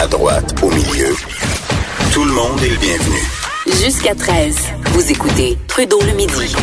[0.00, 1.14] À droite, au milieu.
[2.10, 3.18] Tout le monde est le bienvenu.
[3.66, 4.56] Jusqu'à 13,
[4.92, 6.56] vous écoutez Trudeau le midi.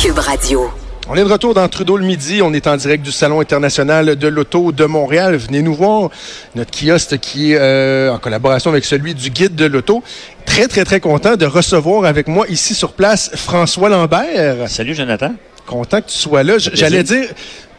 [0.00, 0.68] Cube Radio.
[1.08, 2.40] On est de retour dans Trudeau le midi.
[2.42, 5.36] On est en direct du Salon international de l'auto de Montréal.
[5.36, 6.10] Venez nous voir.
[6.56, 10.02] Notre kiosque qui est euh, en collaboration avec celui du guide de l'auto.
[10.44, 14.68] Très, très, très content de recevoir avec moi ici sur place François Lambert.
[14.68, 15.32] Salut Jonathan.
[15.66, 16.54] Content que tu sois là.
[16.58, 17.24] J'allais dire,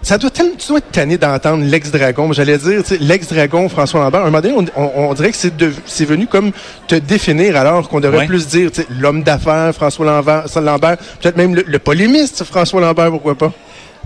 [0.01, 2.31] ça doit tellement, tu dois être tanné d'entendre l'ex-dragon.
[2.33, 4.21] J'allais dire, tu sais, l'ex-dragon François Lambert.
[4.21, 6.51] Un moment donné, on, on- on dirait que c'est de- c'est venu comme
[6.87, 8.25] te définir alors qu'on devrait Ouais.
[8.27, 12.81] plus dire, tu sais, l'homme d'affaires François Lambert, Lambert peut-être même le, le polémiste François
[12.81, 13.51] Lambert, pourquoi pas?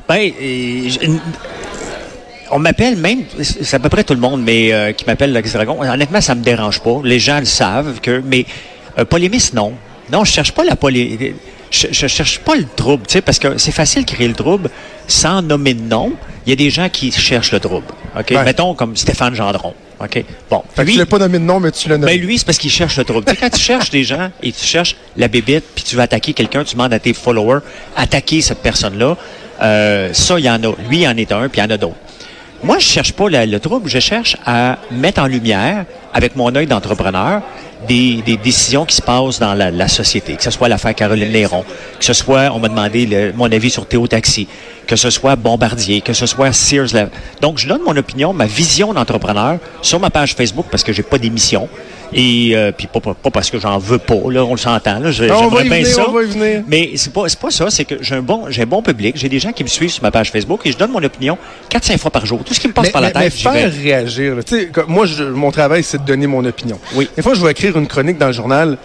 [0.08, 0.31] Ben,
[2.52, 5.81] on m'appelle même, c'est à peu près tout le monde, mais euh, qui m'appelle l'ex-dragon.
[5.81, 7.02] Honnêtement, ça me dérange pas.
[7.03, 8.45] Les gens le savent que, mais
[8.98, 9.73] euh, polémiste, non.
[10.11, 11.36] Non, je cherche pas la polé...
[11.72, 14.34] Je, je cherche pas le trouble, tu sais, parce que c'est facile de créer le
[14.34, 14.70] trouble
[15.08, 16.14] sans nommer de nom.
[16.46, 17.88] Il y a des gens qui cherchent le trouble.
[18.18, 18.28] OK?
[18.32, 18.44] Ouais.
[18.44, 19.73] Mettons comme Stéphane Gendron.
[20.00, 20.23] OK?
[20.50, 20.64] Bon.
[20.76, 22.18] Fait que tu l'as pas nommé de nom, mais tu l'as nommé.
[22.18, 23.26] Ben lui, c'est parce qu'il cherche le trouble.
[23.40, 26.64] Quand tu cherches des gens et tu cherches la bébite, puis tu veux attaquer quelqu'un,
[26.64, 27.60] tu demandes à tes followers
[27.95, 29.18] attaquer cette personne-là.
[29.62, 30.73] Euh, ça, il y en a.
[30.90, 31.95] Lui, il en est un, puis il y en a d'autres.
[32.64, 36.54] Moi, je cherche pas la- le trouble, je cherche à mettre en lumière, avec mon
[36.56, 37.42] œil d'entrepreneur,
[37.88, 41.31] des, des décisions qui se passent dans la, la société, que ce soit l'affaire Caroline
[41.31, 41.64] Néron,
[42.00, 44.47] que ce soit, on m'a demandé le- mon avis sur Théo Taxi,
[44.88, 47.09] que ce soit Bombardier, que ce soit Sears.
[47.42, 51.03] Donc, je donne mon opinion, ma vision d'entrepreneur sur ma page Facebook parce que j'ai
[51.03, 51.67] pas d'émission.
[52.13, 55.00] Et euh, puis pas, pas- pas parce que j'en veux pas, là, on le s'entend.
[55.00, 56.05] Là, va j'aimerais bien venir, ça.
[56.08, 56.64] on va y venir.
[56.67, 59.15] Mais c'est pas, c'est pas ça, c'est que j'ai un bon, j'ai un bon public,
[59.17, 61.37] j'ai des gens qui me suivent sur ma page Facebook et je donne mon opinion
[61.70, 62.43] 4-5 fois par jour.
[62.43, 63.52] Tout ce qui me passe mais, par la mais- mais tête, j'y vais.
[63.70, 64.36] faire réagir.
[64.87, 66.80] moi, je- mon travail, c'est de donner mon opinion.
[66.95, 67.09] Oui.
[67.15, 68.77] Des fois, je vais écrire une chronique dans le journal.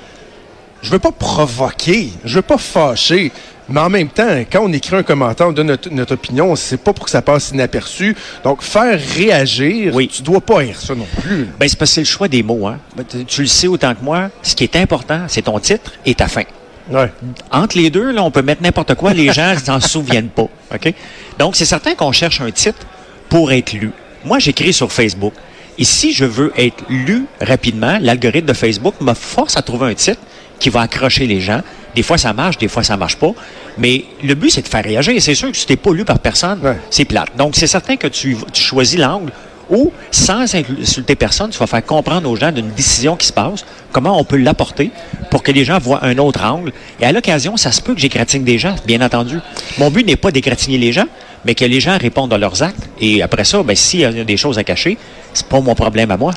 [0.82, 3.30] Je veux pas provoquer, je veux pas fâcher.
[3.68, 6.76] Mais en même temps, quand on écrit un commentaire, on donne notre, notre opinion, c'est
[6.78, 8.14] pas pour que ça passe inaperçu.
[8.44, 10.08] Donc, faire réagir, Oui.
[10.08, 11.48] tu dois pas rire ça non plus.
[11.58, 12.66] Ben, c'est parce que c'est le choix des mots.
[12.66, 12.78] Hein.
[12.96, 14.30] Ben, tu- Tu le sais autant que moi.
[14.42, 16.42] Ce qui est important, c'est ton titre et ta fin.
[16.90, 17.10] Ouais.
[17.52, 19.14] Entre les deux, là, on peut mettre n'importe quoi.
[19.14, 20.48] Les gens s'en souviennent pas.
[20.74, 20.92] OK?
[21.38, 22.84] Donc, c'est certain qu'on cherche un titre
[23.28, 23.92] pour être lu.
[24.24, 25.32] Moi, j'écris sur Facebook.
[25.78, 29.94] Et si je veux être lu rapidement, l'algorithme de Facebook me force à trouver un
[29.94, 30.20] titre
[30.58, 31.60] qui va accrocher les gens.
[31.94, 33.32] Des fois, ça marche, des fois, ça marche pas.
[33.78, 35.14] Mais le but, c'est de faire réagir.
[35.14, 36.76] Et c'est sûr que si t'es pas lu par personne, Ouais.
[36.90, 37.36] c'est plate.
[37.36, 39.32] Donc, c'est certain que tu, tu choisis l'angle
[39.70, 43.64] où, sans insulter personne, tu vas faire comprendre aux gens d'une décision qui se passe,
[43.90, 44.90] comment on peut l'apporter
[45.30, 46.72] pour que les gens voient un autre angle.
[47.00, 49.38] Et à l'occasion, ça se peut que j'égratigne des gens, bien entendu.
[49.78, 51.06] Mon but n'est pas d'égratigner les gens,
[51.44, 52.88] mais que les gens répondent à leurs actes.
[53.00, 54.98] Et après ça, ben, s'il y a des choses à cacher,
[55.34, 56.32] c'est pas mon problème à moi.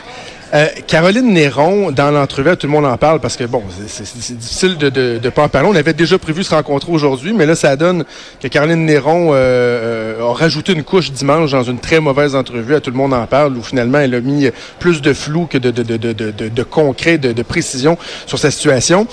[0.54, 4.04] Euh, Caroline Néron, dans l'entrevue, tout le monde en parle parce que, bon, c'est-
[4.38, 5.68] difficile de de, pas en parler.
[5.70, 8.06] On avait déjà prévu se rencontrer aujourd'hui, mais là, ça donne
[8.40, 12.76] que Caroline Néron euh, euh, a rajouté une couche dimanche dans une très mauvaise entrevue.
[12.76, 14.48] À tout le monde en parle, où finalement, elle a mis
[14.80, 19.08] plus de flou que de, de, concret, de précision sur sa situation.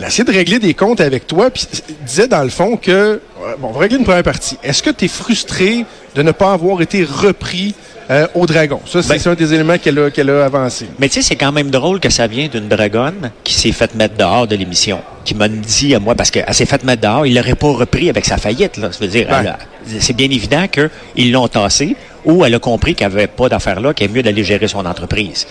[0.00, 1.66] Elle a essayé de régler des comptes avec toi, puis
[2.06, 3.20] disait dans le fond que,
[3.58, 4.56] bon, on va régler une première partie.
[4.64, 5.84] Est-ce que tu es frustré
[6.14, 7.74] de ne pas avoir été repris
[8.10, 8.80] euh, au Dragon?
[8.86, 10.86] Ça, c'est Ben- un des éléments qu'elle a, qu'elle a avancé.
[10.98, 13.94] Mais tu sais, c'est quand même drôle que ça vient d'une dragonne qui s'est faite
[13.94, 17.26] mettre dehors de l'émission, qui m'a dit à moi, parce qu'elle s'est faite mettre dehors,
[17.26, 18.78] il l'aurait pas repris avec sa faillite.
[18.78, 18.90] Là.
[18.92, 19.36] Ça veut dire, Ouais.
[19.40, 19.58] elle a-
[20.00, 21.94] c'est bien évident qu'ils l'ont tassé
[22.24, 24.66] ou elle a compris qu'il n'y avait pas d'affaire là, qu'il est mieux d'aller gérer
[24.66, 25.46] son entreprise.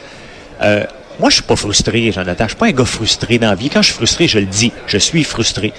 [0.61, 0.83] Euh,
[1.19, 2.46] moi, je suis pas frustré, Jonathan.
[2.46, 3.69] Je suis pas un gars frustré dans la vie.
[3.69, 4.72] Quand je suis frustré, je le dis.
[4.88, 5.74] Je suis frustré.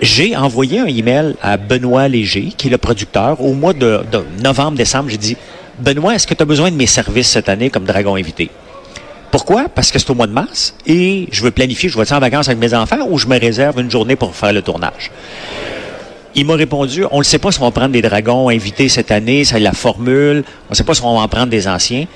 [0.00, 4.24] J'ai envoyé un email à Benoît Léger, qui est le producteur, au mois de, de
[4.42, 5.10] novembre-décembre.
[5.10, 5.36] J'ai dit,
[5.78, 8.48] Benoît, est-ce que tu as besoin de mes services cette année comme dragon invité?
[9.30, 9.68] Pourquoi?
[9.68, 12.18] Parce que c'est au mois de mars et je veux planifier, je vais être en
[12.18, 15.10] vacances avec mes enfants ou je me réserve une journée pour faire le tournage?
[16.34, 19.10] Il m'a répondu, on ne sait pas si on va prendre des dragons invités cette
[19.10, 22.06] année, c'est la formule, on ne sait pas si on va en prendre des anciens.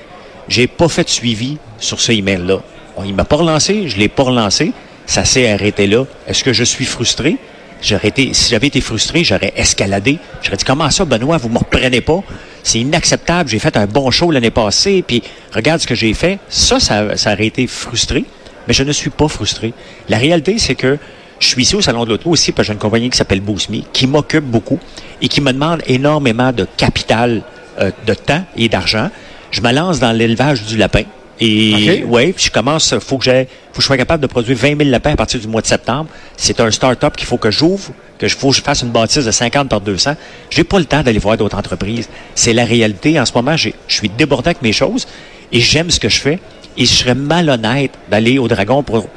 [0.47, 2.59] J'ai pas fait de suivi sur ce email-là.
[3.05, 4.71] Il m'a pas relancé, je l'ai pas relancé,
[5.05, 6.05] ça s'est arrêté là.
[6.27, 7.37] Est-ce que je suis frustré?
[7.81, 10.17] J'aurais été, si j'avais été frustré, j'aurais escaladé.
[10.41, 12.23] J'aurais dit, comment ça, Benoît, vous me reprenez pas?
[12.63, 13.49] C'est inacceptable.
[13.49, 15.21] J'ai fait un bon show l'année passée, puis
[15.53, 16.39] regarde ce que j'ai fait.
[16.49, 18.23] Ça, ça, ça aurait été frustré.
[18.67, 19.73] Mais je ne suis pas frustré.
[20.09, 20.97] La réalité, c'est que
[21.39, 23.41] je suis ici au Salon de l'Auto aussi parce que j'ai une compagnie qui s'appelle
[23.41, 24.79] Boost Me, qui m'occupe beaucoup
[25.21, 27.43] et qui me demande énormément de capital,
[27.79, 29.09] euh, de temps et d'argent.
[29.51, 31.03] Je me lance dans l'élevage du lapin.
[31.39, 32.11] Et Ok.
[32.13, 34.77] ouais, puis je commence, faut que j'ai, faut que je sois capable de produire 20
[34.77, 36.07] 000 lapins à partir du mois de septembre.
[36.37, 39.25] C'est un start-up qu'il faut que j'ouvre, que je faut que je fasse une bâtisse
[39.25, 40.15] de 50 par 200.
[40.49, 42.07] J'ai pas le temps d'aller voir d'autres entreprises.
[42.35, 43.19] C'est la réalité.
[43.19, 45.07] En ce moment, je suis débordé avec mes choses
[45.51, 46.39] et j'aime ce que je fais.
[46.77, 49.07] Et je serais malhonnête d'aller au Dragon pour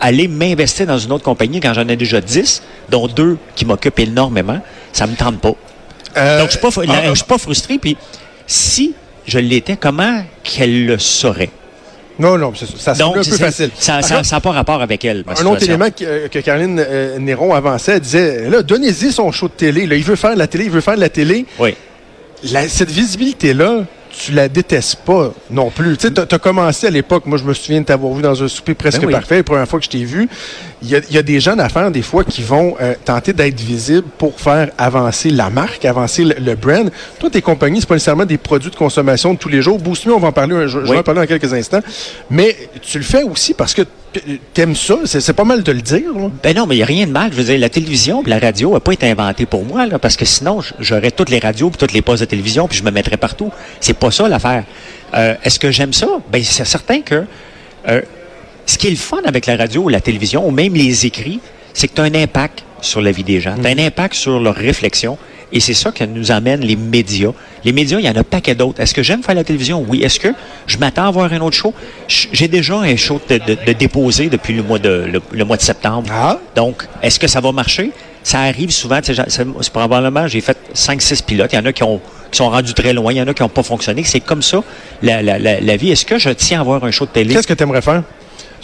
[0.00, 3.98] aller m'investir dans une autre compagnie quand j'en ai déjà 10, dont deux qui m'occupent
[3.98, 4.60] énormément.
[4.92, 5.52] Ça me tente pas.
[6.16, 7.78] Euh, Donc, je suis pas, ah, je suis pas frustré.
[7.78, 7.96] Puis,
[8.46, 8.94] si
[9.26, 11.50] je l'étais, comment qu'elle le saurait?
[12.18, 12.94] Non, non, ça.
[12.94, 13.70] Semble un peu facile.
[13.78, 15.24] Ça n'a pas rapport avec elle.
[15.26, 19.32] Un autre élément que, euh, que Caroline euh, Néron avançait, elle disait, là, donnez-y son
[19.32, 19.86] show de télé.
[19.86, 21.46] Là, il veut faire de la télé, il veut faire de la télé.
[21.58, 21.74] Oui.
[22.52, 25.96] La- cette visibilité-là, tu la détestes pas non plus.
[25.96, 28.48] Tu sais, t'as commencé à l'époque, moi je me souviens de t'avoir vu dans un
[28.48, 29.12] souper presque Ben oui.
[29.12, 30.28] parfait, la première fois que je t'ai vu.
[30.82, 33.32] Il y a, il y a des jeunes affaires, des fois, qui vont euh, tenter
[33.34, 36.90] d'être visibles pour faire avancer la marque, avancer le, le brand.
[37.18, 39.78] Toi, tes compagnies, c'est pas nécessairement des produits de consommation de tous les jours.
[39.78, 41.80] Boost Me, on va en parler, un- je, je vais en parler dans quelques instants.
[42.30, 43.82] Mais tu le fais aussi parce que
[44.54, 44.96] t'aimes ça?
[45.04, 46.12] C'est pas mal de le dire.
[46.14, 46.30] là.
[46.42, 47.30] Ben non, mais il n'y a rien de mal.
[47.32, 50.16] Je veux dire, la télévision la radio n'a pas été inventée pour moi, là, parce
[50.16, 52.90] que sinon, j'aurais toutes les radios puis toutes les postes de télévision, puis je me
[52.90, 53.50] mettrais partout.
[53.80, 54.64] C'est pas ça l'affaire.
[55.14, 56.08] Euh, Est-ce que j'aime ça?
[56.30, 57.24] Ben, c'est certain que
[57.88, 58.00] euh,
[58.66, 61.40] ce qui est le fun avec la radio ou la télévision, ou même les écrits,
[61.74, 63.54] c'est que tu as un impact sur la vie des gens.
[63.60, 65.18] Tu as un impact sur leur réflexion.
[65.52, 67.32] Et c'est ça que nous amène les médias.
[67.64, 68.80] Les médias, il y en a un paquet d'autres.
[68.80, 69.84] Est-ce que j'aime faire la télévision?
[69.88, 70.02] Oui.
[70.02, 70.28] Est-ce que
[70.66, 71.74] je m'attends à voir un autre show?
[72.08, 75.56] J'ai déjà un show de, de, de déposé depuis le mois de, le, le mois
[75.56, 76.08] de septembre.
[76.12, 76.38] Ah?
[76.54, 77.90] Donc, est-ce que ça va marcher?
[78.22, 79.00] Ça arrive souvent.
[79.02, 81.52] C'est probablement, j'ai fait 5-6 pilotes.
[81.52, 82.00] Il y en a qui, ont,
[82.30, 83.12] qui sont rendus très loin.
[83.12, 84.04] Il y en a qui n'ont pas fonctionné.
[84.04, 84.62] C'est comme ça,
[85.02, 85.90] la, la, la, la vie.
[85.90, 87.34] Est-ce que je tiens à avoir un show de télé?
[87.34, 88.02] Qu'est-ce que tu aimerais faire?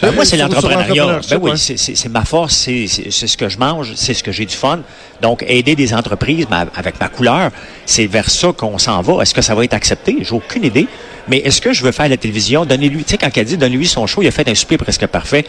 [0.01, 1.05] Ben, moi, c'est l'entrepreneuriat.
[1.29, 4.55] Ben oui, c'est- ma force, c'est ce que je mange, c'est ce que j'ai du
[4.55, 4.79] fun.
[5.21, 7.51] Donc, aider des entreprises ma- avec ma couleur,
[7.85, 9.21] c'est vers ça qu'on s'en va.
[9.23, 10.17] Est-ce que ça va être accepté?
[10.21, 10.87] J'ai aucune idée.
[11.29, 12.63] Mais est-ce que je veux faire la télévision?
[12.65, 15.05] Donnez-lui, tu sais, quand elle dit donnez-lui son show, il a fait un souper presque
[15.07, 15.43] parfait.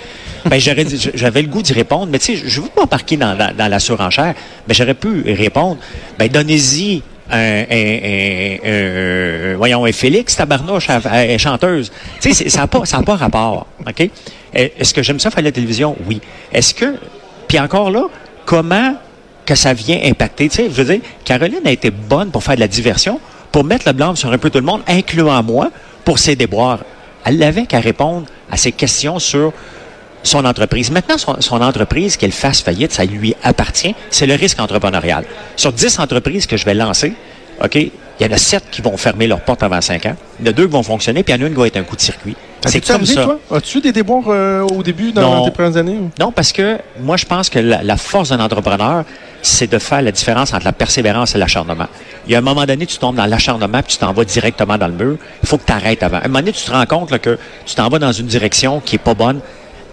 [0.47, 3.17] Ben, j'aurais dit- j'avais le goût d'y répondre, mais tu sais, je veux pas embarquer
[3.17, 4.35] dans, dans, dans la surenchère.
[4.67, 5.77] Mais j'aurais pu répondre,
[6.19, 10.89] ben, donnez-y un, un- un- voyons, un Félix Tabarnouche,
[11.39, 11.93] chanteuse.
[12.21, 14.01] Tu sais, ça n'a pas, ça a pas rapport, OK?
[14.57, 15.97] Euh, Est-ce que j'aime ça faire la télévision?
[16.07, 16.21] Oui.
[16.53, 16.95] Est-ce que,
[17.47, 18.05] puis encore là,
[18.47, 18.95] comment
[19.45, 20.49] que ça vient impacter?
[20.49, 23.21] Tu sais, je veux dire, Caroline a été bonne pour faire de la diversion,
[23.53, 25.71] pour mettre le blanc sur un peu tout le monde, incluant moi,
[26.05, 26.81] pour ses déboires.
[27.25, 29.53] Elle n'avait qu'à répondre à ces questions sur
[30.23, 30.91] son entreprise.
[30.91, 33.95] Maintenant, son, son entreprise, qu'elle fasse faillite, ça lui appartient.
[34.11, 35.25] C'est le risque entrepreneurial.
[35.57, 37.13] Sur 10 entreprises que je vais lancer,
[37.63, 40.17] OK, il y en a 7 qui vont fermer leurs portes avant 5 ans.
[40.41, 41.61] Il y en a deux qui vont fonctionner, puis il y en a une qui
[41.61, 42.37] va être un coup de circuit.
[42.67, 43.25] C'est comme arrivé, ça.
[43.25, 43.39] toi?
[43.53, 45.45] As-tu des déboires euh, au début dans Non.
[45.45, 45.97] tes premières années?
[45.97, 46.11] ou?
[46.19, 49.05] Non, parce que moi, je pense que la, la force d'un entrepreneur,
[49.43, 51.87] c'est de faire la différence entre la persévérance et l'acharnement.
[52.27, 54.77] Il y a un moment donné, tu tombes dans l'acharnement puis tu t'en vas directement
[54.77, 55.17] dans le mur.
[55.45, 56.17] Il faut que tu arrêtes avant.
[56.19, 58.27] À un moment donné, tu te rends compte là, que tu t'en vas dans une
[58.27, 59.39] direction qui est pas bonne.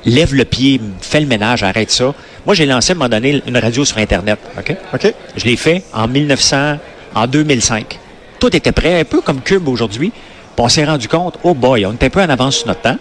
[0.05, 2.13] Lève le pied, fais le ménage, arrête ça.
[2.45, 4.37] Moi, j'ai lancé à un moment donné une radio sur Internet.
[4.57, 4.75] OK?
[4.93, 5.13] OK.
[5.35, 6.77] Je l'ai fait en 1900,
[7.15, 7.99] en 2005.
[8.39, 10.09] Tout était prêt, un peu comme Cube aujourd'hui.
[10.11, 12.81] Puis on s'est rendu compte, oh boy, on était un peu en avance sur notre
[12.81, 12.97] temps.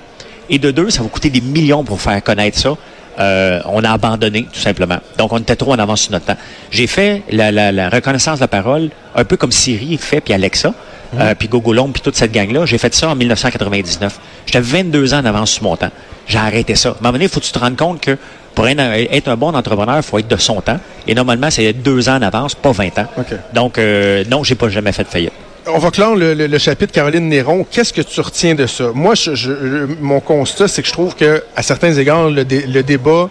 [0.48, 2.74] Et de deux, ça va coûter des millions pour faire connaître ça.
[3.20, 4.98] Euh, on a abandonné, tout simplement.
[5.18, 6.36] Donc, on était trop en avance sur notre temps.
[6.70, 10.34] J'ai fait la, la- la reconnaissance de la parole, un peu comme Siri fait, puis
[10.34, 10.74] Alexa,
[11.20, 12.66] euh, puis Gogolom, puis toute cette gang-là.
[12.66, 14.18] J'ai fait ça en 1999.
[14.46, 15.90] J'étais 22 ans en avance sur mon temps.
[16.26, 16.90] J'ai arrêté ça.
[16.90, 18.16] À un moment donné, il faut que tu te rendes compte que
[18.54, 20.78] pour être un, bon entrepreneur, il faut être de son temps.
[21.08, 23.06] Et normalement, c'est deux ans en avance, pas 20 ans.
[23.52, 25.32] Donc, euh, non, j'ai pas jamais fait de faillite.
[25.66, 27.66] On va clore le, le- le chapitre Caroline Néron.
[27.70, 28.90] Qu'est-ce que tu retiens de ça?
[28.94, 32.66] Moi, je, je- mon constat, c'est que je trouve que à certains égards, le, dé-
[32.66, 33.28] le débat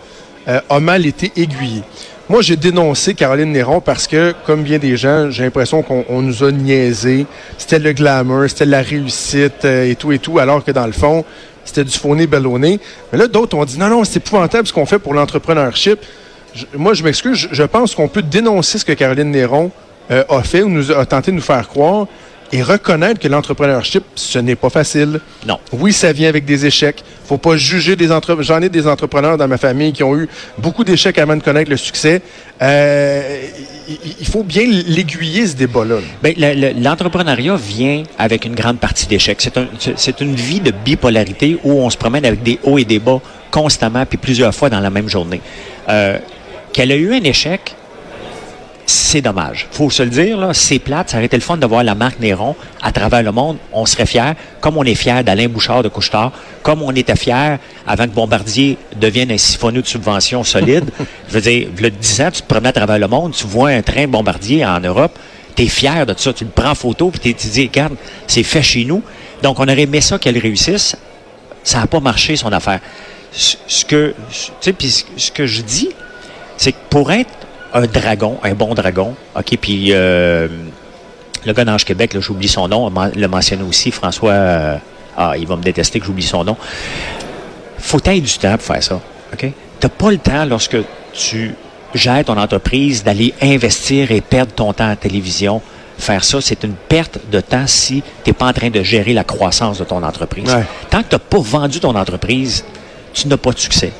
[0.48, 1.84] euh, a mal été aiguillé.
[2.30, 6.22] Moi, j'ai dénoncé Caroline Néron parce que, comme bien des gens, j'ai l'impression qu'on on
[6.22, 7.25] nous a niaisé.
[7.58, 10.94] C'était le glamour, c'était la réussite euh, et tout et tout, alors que dans le
[10.94, 11.25] fond,
[11.65, 12.80] c'était du nez ballonné.
[13.12, 16.00] Mais là, d'autres ont dit non, non, c'est épouvantable ce qu'on fait pour l'entrepreneurship.
[16.77, 19.70] Moi, je m'excuse, je, pense qu'on peut dénoncer ce que Caroline Néron
[20.10, 22.08] euh, a fait ou nous a tenté de nous faire croire
[22.53, 25.19] et reconnaître que l'entrepreneurship, ce n'est pas facile.
[25.48, 25.57] Non.
[25.72, 27.03] Oui, ça vient avec des échecs.
[27.25, 28.43] Faut pas juger des entrepreneurs.
[28.43, 30.29] J'en ai des entrepreneurs dans ma famille qui ont eu
[30.60, 32.22] beaucoup d'échecs avant de connaître le succès.
[32.62, 33.41] Euh,
[34.19, 35.95] il, faut bien l'aiguiller, ce débat-là.
[35.95, 36.01] là.
[36.22, 39.41] Ben, le- le- l'entrepreneuriat vient avec une grande partie d'échecs.
[39.41, 42.77] C'est un- c'est- c'est une vie de bipolarité où on se promène avec des hauts
[42.77, 43.19] et des bas
[43.51, 45.41] constamment, puis plusieurs fois dans la même journée.
[45.89, 46.17] Euh,
[46.72, 47.75] Qu'elle a eu un échec,
[48.85, 49.67] c'est dommage.
[49.71, 51.09] faut se le dire, là, c'est plate.
[51.09, 53.57] Ça aurait été le fun de voir la marque Néron à travers le monde.
[53.71, 56.31] On serait fiers, comme on est fiers d'Alain Bouchard de Couchetard,
[56.63, 60.89] comme on était fiers avant que Bombardier devienne un siphonneux de subventions solide.
[61.29, 63.69] Je veux dire, le 10 ans, tu te promets à travers le monde, tu vois
[63.69, 65.17] un train Bombardier en Europe,
[65.55, 67.95] Tu es fier de ça, tu le prends en photo, puis tu te dis, regarde,
[68.27, 69.01] c'est fait chez nous.
[69.41, 70.95] Donc, on aurait aimé ça qu'elle réussisse.
[71.63, 72.79] Ça n'a pas marché, son affaire.
[73.31, 75.89] Ce que, tu sais, puis ce- ce que je dis,
[76.57, 77.29] c'est que pour être
[77.74, 80.48] un dragon, un bon dragon, OK, puis euh,
[81.46, 84.77] le gars d'Ange Québec, j'oublie son nom, l'a mentionné aussi, François, euh,
[85.18, 86.56] ah, il va me détester que j'oublie son nom.
[87.80, 89.01] Faut t'aies du temps pour faire ça,
[89.34, 89.51] OK?
[89.80, 90.77] T'as pas le temps, lorsque
[91.13, 91.56] tu
[91.94, 95.62] gères ton entreprise, d'aller investir et perdre ton temps à la télévision.
[95.98, 99.13] Faire ça, c'est une perte de temps si tu n'es pas en train de gérer
[99.13, 100.51] la croissance de ton entreprise.
[100.51, 100.65] Ouais.
[100.89, 102.65] Tant que tu n'as pas vendu ton entreprise,
[103.13, 103.92] tu n'as pas de succès.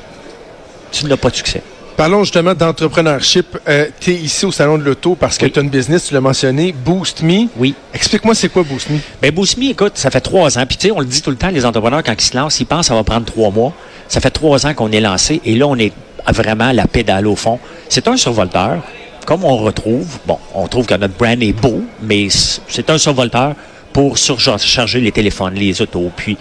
[0.90, 1.62] Tu n'as pas de succès.
[1.96, 3.56] Parlons justement d'entrepreneurship.
[3.68, 5.52] Euh, tu es ici au Salon de l'Auto parce que Oui.
[5.52, 7.46] tu as une business, tu l'as mentionné, Boost Me.
[7.56, 7.74] Oui.
[7.94, 8.98] Explique-moi c'est quoi Boost Me?
[9.22, 10.66] Ben, Bousmi, écoute, ça fait trois ans.
[10.66, 12.58] Puis, tu sais, on le dit tout le temps, les entrepreneurs, quand ils se lancent,
[12.58, 13.72] ils pensent que ça va prendre trois mois.
[14.08, 15.92] Ça fait trois ans qu'on est lancé et là, on est
[16.28, 17.60] vraiment à la pédale au fond.
[17.88, 18.82] C'est un survolteur.
[19.24, 22.26] Comme on retrouve, bon, on trouve que notre brand est beau, mais
[22.68, 23.54] c'est un survolteur
[23.92, 26.10] pour surcharger les téléphones, les autos.
[26.16, 26.36] Puis,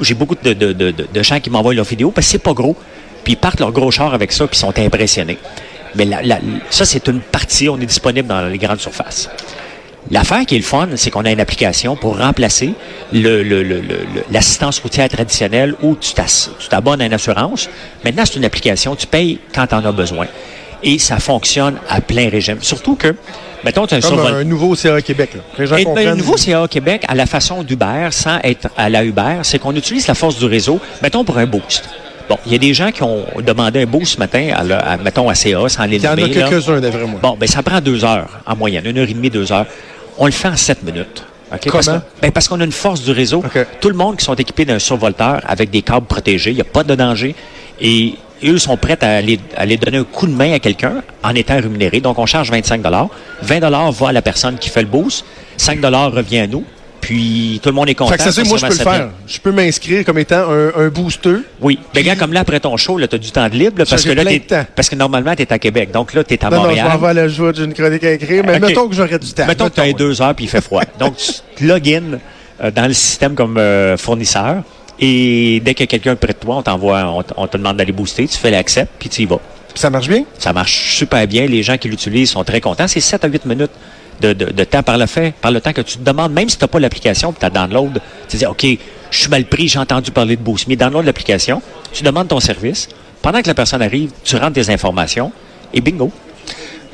[0.00, 2.38] j'ai beaucoup de, de, de, de- de gens qui m'envoient leurs vidéos parce que c'est
[2.38, 2.74] pas gros.
[3.24, 5.38] Puis, ils partent leur gros char avec ça, puis ils sont impressionnés.
[5.96, 6.40] Mais la- la-
[6.70, 7.68] ça, c'est une partie.
[7.68, 9.28] On est disponible dans les grandes surfaces.
[10.10, 12.74] L'affaire qui est le fun, c'est qu'on a une application pour remplacer
[13.12, 13.80] le- le- le-
[14.30, 16.12] l'assistance routière traditionnelle où tu
[16.68, 17.70] t'abonnes à une assurance.
[18.04, 20.26] Maintenant, c'est une application, tu payes quand tu en as besoin.
[20.82, 22.58] Et ça fonctionne à plein régime.
[22.60, 23.14] Surtout que,
[23.64, 25.30] mettons, tu as un Comme un nouveau CA Québec.
[25.34, 25.40] Là.
[25.64, 26.18] Et, ben, comprennent.
[26.18, 30.06] nouveau CA Québec, à la façon d'Uber, sans être à la Uber, c'est qu'on utilise
[30.06, 31.88] la force du réseau, mettons pour un boost.
[32.28, 34.78] Bon, il y a des gens qui ont demandé un boost ce matin, à, la-
[34.78, 37.20] à, mettons à CA, sans les Il y en a quelques-uns, d'après moi.
[37.22, 39.66] Bon, ben ça prend deux heures en moyenne, une heure et demie, deux heures.
[40.18, 41.24] On le fait en sept minutes.
[41.52, 41.70] OK?
[41.70, 41.88] Parce
[42.22, 43.42] ben, parce qu'on a une force du réseau.
[43.80, 46.64] Tout le monde qui sont équipés d'un survolteur avec des câbles protégés, il n'y a
[46.64, 47.34] pas de danger.
[47.80, 48.14] Et
[48.44, 51.34] eux sont prêts à aller, à aller donner un coup de main à quelqu'un en
[51.34, 52.00] étant rémunéré.
[52.00, 52.82] Donc, on charge 25
[53.42, 55.24] 20 va à la personne qui fait le boost.
[55.56, 56.64] 5 revient à nous.
[57.04, 58.12] Puis, tout le monde est content.
[58.12, 59.10] Fait que ça, c'est moi, je peux le faire.
[59.26, 61.36] Je peux m'inscrire comme étant un, un booster.
[61.60, 61.78] oui.
[61.92, 63.78] Ben, gars, comme là, après ton show, tu as du temps de libre.
[63.80, 64.64] là, parce que là, temps.
[64.74, 65.90] parce que normalement, tu es à Québec.
[65.92, 66.88] Donc là, tu es à Non, non, je Montréal.
[66.88, 69.44] m'en vais à la joie d'une chronique à écrire, mais mettons que j'aurais du temps.
[69.46, 70.82] Mettons que tu as deux heures puis il fait froid.
[70.98, 72.18] Donc, tu te login
[72.62, 74.62] euh, dans le système comme euh, fournisseur
[74.98, 78.38] et dès a quelqu'un près de toi, on t'envoie, on te demande d'aller booster, tu
[78.38, 79.40] fais l'accept puis tu y vas.
[79.74, 80.24] Puis Ça marche bien?
[80.38, 81.46] Ça marche super bien.
[81.46, 82.88] Les gens qui l'utilisent sont très contents.
[82.88, 83.72] C'est 7 à 8 minutes
[84.20, 86.56] de, de- temps par le fait, par le temps que tu te demandes, même si
[86.56, 88.64] tu n'as pas l'application tu as download, tu dis, OK,
[89.10, 90.66] je suis mal pris, j'ai entendu parler de Boost.
[90.68, 91.60] Mais download l'application,
[91.92, 92.88] tu demandes ton service.
[93.22, 95.32] Pendant que la personne arrive, tu rentres tes informations
[95.72, 96.10] et bingo.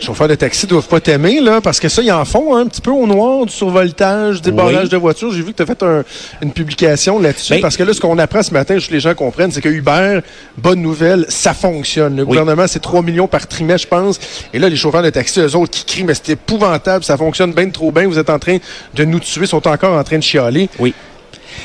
[0.00, 2.60] Les chauffeurs de taxi doivent pas t'aimer, là, parce que ça, ils en font hein,
[2.62, 4.88] un petit peu au noir, du survoltage, du barrage Oui.
[4.88, 5.30] de voitures.
[5.30, 6.04] J'ai vu que tu as fait un-
[6.40, 7.52] une publication là-dessus.
[7.52, 9.60] Ben- parce que là, ce qu'on apprend ce matin, juste que les gens comprennent, c'est
[9.60, 10.20] que Uber,
[10.56, 12.16] bonne nouvelle, ça fonctionne.
[12.16, 14.18] Le gouvernement, c'est 3 millions par trimestre, je pense.
[14.54, 17.52] Et là, les chauffeurs de taxi, eux autres, qui crient, mais c'est épouvantable, ça fonctionne
[17.52, 18.56] bien trop bien, vous êtes en train
[18.94, 20.70] de nous tuer, sont encore en train de chialer.
[20.78, 20.94] Oui.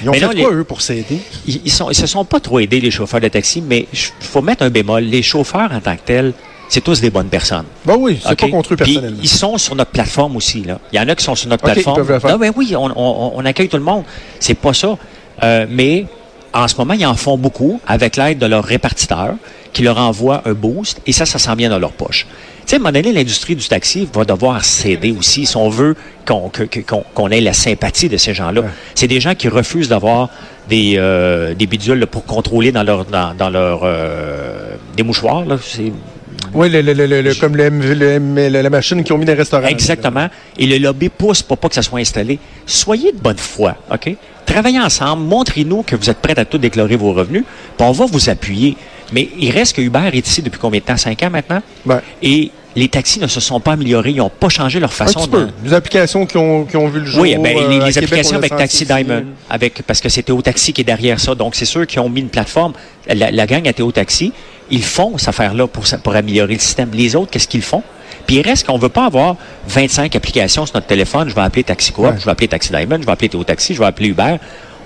[0.01, 1.19] Ils ont Mais fait non, quoi, les- eux, pour s'aider?
[1.47, 4.63] ils, ils se sont pas trop aidés, les chauffeurs de taxi, mais il faut mettre
[4.63, 5.03] un bémol.
[5.03, 6.33] Les chauffeurs, en tant que tels,
[6.69, 7.65] c'est tous des bonnes personnes.
[7.86, 9.19] Ben oui, c'est pas contre eux Puis, personnellement.
[9.22, 10.63] ils sont sur notre plateforme aussi.
[10.63, 10.79] Là.
[10.91, 11.98] Il y en a qui sont sur notre ils plateforme.
[11.98, 12.31] peuvent le faire.
[12.31, 14.03] Non, ben oui, on, on- on accueille tout le monde.
[14.39, 14.98] C'est pas ça.
[15.43, 16.05] Euh, mais
[16.53, 19.34] en ce moment, ils en font beaucoup avec l'aide de leurs répartiteurs
[19.74, 22.25] qui leur envoient un boost et ça, ça s'en vient dans leur poche.
[22.65, 25.69] Tu sais, à un moment donné, l'industrie du taxi va devoir céder aussi si on
[25.69, 25.95] veut
[26.25, 28.63] qu'on ait la sympathie de ces gens-là.
[28.95, 30.29] C'est des gens qui refusent d'avoir
[30.67, 35.45] des, euh, des bidules pour contrôler dans leur dans, dans leur euh, des mouchoirs.
[35.45, 35.57] Là.
[36.55, 39.67] Oui, le, le- le- comme la, machine qu'ils ont mis dans les restaurants.
[39.67, 40.27] Exactement.
[40.57, 42.39] Et le lobby pousse pour pas que ça soit installé.
[42.65, 44.15] Soyez de bonne foi, OK?
[44.45, 47.43] Travaillez ensemble, montrez-nous que vous êtes prêts à tout déclarer vos revenus,
[47.77, 48.77] puis on va vous appuyer.
[49.12, 50.97] Mais il reste que Uber est ici depuis combien de temps?
[50.97, 51.62] Cinq ans maintenant?
[51.85, 52.00] Ouais.
[52.21, 55.21] Et les taxis ne se sont pas améliorés, ils n'ont pas changé leur Un façon
[55.21, 55.35] petit de...
[55.35, 55.47] peu.
[55.63, 57.21] Les applications qui ont, qui ont vu le jour.
[57.21, 58.85] Oui, ben, euh, les, applications avec Taxi.
[58.85, 61.35] Diamond, avec, parce que c'était au taxi qui est derrière ça.
[61.35, 62.74] Donc, c'est ceux qui ont mis une plateforme.
[63.07, 64.33] La, la gang à Théo Taxi,
[64.72, 66.89] ils font cette affaire-là pour, améliorer le système.
[66.93, 67.84] Les autres, qu'est-ce qu'ils font?
[68.25, 69.36] Puis il reste qu'on veut pas avoir
[69.67, 71.29] 25 applications sur notre téléphone.
[71.29, 72.15] Je vais appeler Taxi Coop, Ouais.
[72.19, 74.38] je vais appeler Taxi Diamond, je vais appeler Théo Taxi, je vais appeler Uber.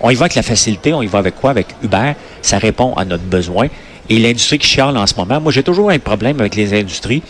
[0.01, 1.51] On y va avec la facilité, on y va avec quoi?
[1.51, 2.13] Avec Uber.
[2.41, 3.67] Ça répond à notre besoin.
[4.09, 7.21] Et l'industrie qui chiale en ce moment, moi j'ai toujours un problème avec les industries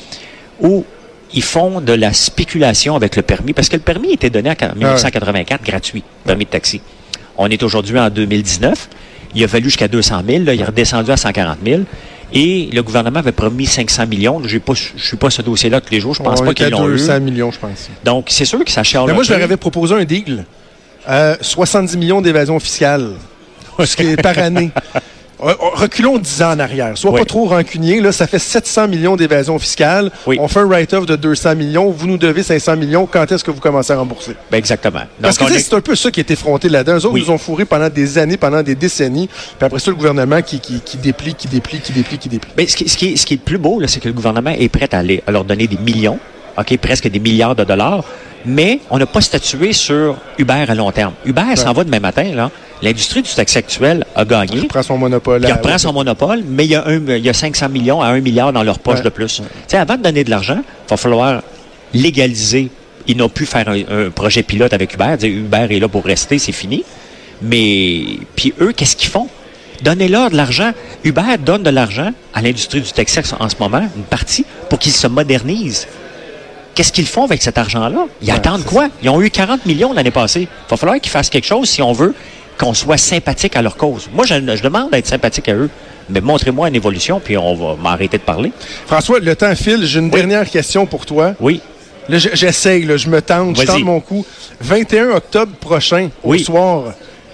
[0.62, 0.86] où
[1.34, 4.76] ils font de la spéculation avec le permis, parce que le permis était donné en
[4.76, 6.82] 1984 gratuit, permis de taxi.
[7.38, 8.90] On est aujourd'hui en 2019.
[9.36, 11.82] Il a fallu jusqu'à 200 000, là, il est redescendu à 140 000.
[12.34, 14.42] Et le gouvernement avait promis 500 millions.
[14.46, 16.14] Je ne suis pas ce dossier-là tous les jours.
[16.14, 16.94] Je pense On pas qu'ils l'ont eu.
[16.98, 17.90] 200 millions, je pense.
[18.04, 20.46] Donc, c'est sûr que ça chiale Mais moi, je leur avais proposé un deal.
[21.08, 23.14] Euh, 70 millions d'évasion fiscale.
[23.84, 24.72] Ce qui est par année.
[25.42, 26.98] Re- Reculons 10 ans en arrière.
[26.98, 27.20] Sois Oui.
[27.20, 28.02] pas trop rancunier.
[28.02, 30.12] Là, ça fait 700 millions d'évasion fiscale.
[30.28, 30.38] Oui.
[30.40, 31.90] On fait un write-off de 200 millions.
[31.92, 33.06] Vous nous devez 500 millions.
[33.06, 34.36] Quand est-ce que vous commencez à rembourser?
[34.52, 35.02] Ben, exactement.
[35.22, 36.94] Parce que est- c'est un peu ça qui est effronté là-dedans.
[36.98, 37.24] Eux autres Oui.
[37.26, 39.28] nous ont fourré pendant des années, pendant des décennies.
[39.28, 42.52] Puis après ça, le gouvernement qui, qui, qui déplie, qui déplie, qui déplie, qui déplie.
[42.58, 44.08] Ben, ce, qui, ce qui est, ce qui est le plus beau, là, c'est que
[44.10, 46.20] le gouvernement est prêt à, aller, à leur donner des millions,
[46.58, 48.04] ok, presque des milliards de dollars,
[48.46, 51.14] mais on n'a pas statué sur Uber à long terme.
[51.26, 52.24] Uber s'en va demain matin.
[52.36, 52.50] là.
[52.82, 54.58] L'industrie du taxi actuel a gagné.
[54.60, 55.44] Il prend son monopole.
[55.46, 58.08] Il reprend son monopole, mais il y, a un, il y a 500 millions à
[58.08, 59.04] 1 milliard dans leur poche Ouais.
[59.04, 59.38] de plus.
[59.38, 61.42] Tu sais, avant de donner de l'argent, il va falloir
[61.94, 62.70] légaliser.
[63.08, 65.18] Ils n'ont pu faire un, un projet pilote avec Uber.
[65.18, 66.84] Dire Uber est là pour rester, c'est fini.
[67.42, 68.04] Mais,
[68.36, 69.28] puis eux, qu'est-ce qu'ils font?
[69.82, 70.72] Donnez-leur de l'argent.
[71.04, 74.92] Uber donne de l'argent à l'industrie du taxi en ce moment, une partie, pour qu'ils
[74.92, 75.88] se modernisent.
[76.80, 78.06] Qu'est-ce qu'ils font avec cet argent-là?
[78.22, 78.88] Ils attendent quoi?
[79.04, 80.44] Ils ont eu 40 millions l'année passée.
[80.44, 82.16] Il va falloir qu'ils fassent quelque chose si on veut
[82.58, 84.10] qu'on soit sympathique à leur cause.
[84.14, 85.70] Moi, je, je demande d'être sympathique à eux.
[86.10, 88.54] Mais montrez-moi une évolution, puis on va m'arrêter de parler.
[88.88, 89.86] François, le temps file.
[89.86, 91.34] J'ai une dernière question pour toi.
[91.42, 91.60] Oui.
[92.08, 94.26] Là, j'essaye, là, je me tente, je tente mon coup.
[94.62, 96.40] 21 octobre prochain, Oui.
[96.40, 96.84] au soir,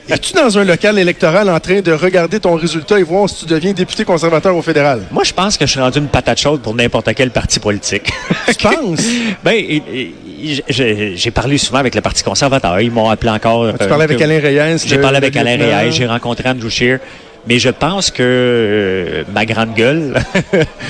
[0.09, 3.45] es-tu dans un local électoral en train de regarder ton résultat et voir si tu
[3.53, 5.01] deviens député conservateur au fédéral?
[5.11, 8.11] Moi, je pense que je suis rendu une patate chaude pour n'importe quel parti politique.
[8.47, 8.99] Tu penses?
[9.43, 9.63] ben,
[10.69, 12.79] j'ai parlé souvent avec le Parti conservateur.
[12.81, 13.71] Ils m'ont appelé encore.
[13.79, 14.77] Tu parlais avec Alain Reyes?
[14.85, 15.57] J'ai parlé avec Alain?
[15.57, 16.99] Reyes, j'ai rencontré Andrew Scheer.
[17.47, 20.15] Mais je pense que euh, ma grande gueule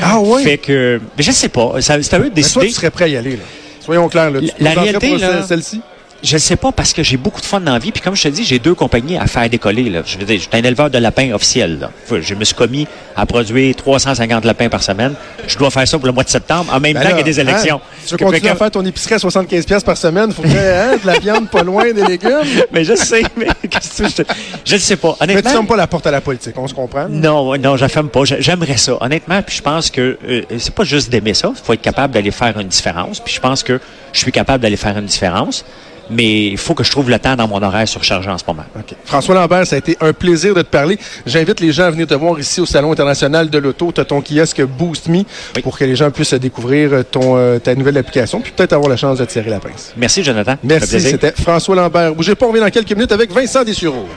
[0.02, 1.02] Ah fait que...
[1.18, 1.74] Mais je sais pas.
[1.82, 2.68] Ça- C'est à eux de Mais toi, décider.
[2.68, 3.44] tu serais prêt à y aller, là.
[3.82, 4.40] Soyons clairs, là.
[4.40, 5.82] Tu La- réalité, celle-ci?
[6.26, 7.92] Je ne sais pas parce que j'ai beaucoup de fun dans la vie.
[7.92, 9.90] Puis comme je te dis, j'ai deux compagnies à faire décoller.
[9.90, 10.02] Là.
[10.06, 11.78] Je veux dire, je suis un éleveur de lapins officiel.
[11.80, 11.92] Là.
[12.20, 15.14] Je me suis commis à produire 350 lapins par semaine.
[15.48, 17.22] Je dois faire ça pour le mois de septembre, en même Ben temps qu'il y
[17.22, 17.76] a des élections.
[17.78, 20.32] hein, tu veux continuer que- à faire ton épicerie à 75$ piastres par semaine?
[20.32, 22.32] Faut que hein, de la viande pas loin des légumes?
[22.72, 24.24] Mais je sais, mais qu'est-ce que
[24.66, 25.16] je ne sais pas.
[25.22, 27.08] Mais tu Honnêtement, fermes pas la porte à la politique, on se comprend?
[27.08, 28.26] non, non, je ferme pas.
[28.26, 28.98] J'a- J'aimerais ça.
[29.00, 31.52] Honnêtement, puis je pense que euh, c'est pas juste d'aimer ça.
[31.56, 33.20] Il faut être capable d'aller faire une différence.
[33.20, 33.80] Puis je pense que
[34.12, 35.64] je suis capable d'aller faire une différence.
[36.10, 38.64] Mais il faut que je trouve le temps dans mon horaire surchargé en ce moment.
[38.78, 38.96] OK.
[39.06, 40.98] François Lambert, ça a été un plaisir de te parler.
[41.26, 43.92] J'invite les gens à venir te voir ici au Salon international de l'auto.
[43.92, 45.24] Tu as ton kiosque Boost Me
[45.56, 45.62] Oui.
[45.64, 48.98] pour que les gens puissent découvrir ton, euh, ta nouvelle application puis peut-être avoir la
[48.98, 49.94] chance de tirer la pince.
[49.98, 50.56] Merci, Jonathan.
[50.64, 52.14] Merci, c'était François Lambert.
[52.16, 54.08] Bougez pas, on revient dans quelques minutes avec Vincent Dessureau.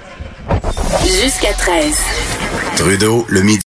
[1.05, 1.97] Jusqu'à 13.
[2.77, 3.61] Trudeau, le midi.